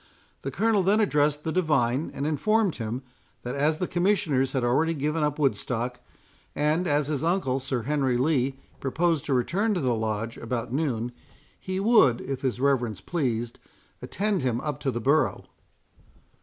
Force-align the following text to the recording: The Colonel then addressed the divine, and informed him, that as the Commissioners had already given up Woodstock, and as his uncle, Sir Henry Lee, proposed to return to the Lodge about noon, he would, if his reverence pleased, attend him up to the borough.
The 0.41 0.49
Colonel 0.49 0.81
then 0.81 0.99
addressed 0.99 1.43
the 1.43 1.51
divine, 1.51 2.09
and 2.15 2.25
informed 2.25 2.77
him, 2.77 3.03
that 3.43 3.53
as 3.53 3.77
the 3.77 3.87
Commissioners 3.87 4.53
had 4.53 4.63
already 4.63 4.95
given 4.95 5.21
up 5.21 5.37
Woodstock, 5.37 5.99
and 6.55 6.87
as 6.87 7.05
his 7.05 7.23
uncle, 7.23 7.59
Sir 7.59 7.83
Henry 7.83 8.17
Lee, 8.17 8.55
proposed 8.79 9.25
to 9.25 9.33
return 9.35 9.75
to 9.75 9.79
the 9.79 9.93
Lodge 9.93 10.37
about 10.37 10.73
noon, 10.73 11.11
he 11.59 11.79
would, 11.79 12.19
if 12.19 12.41
his 12.41 12.59
reverence 12.59 12.99
pleased, 12.99 13.59
attend 14.01 14.41
him 14.41 14.59
up 14.61 14.79
to 14.79 14.89
the 14.89 15.01
borough. 15.01 15.45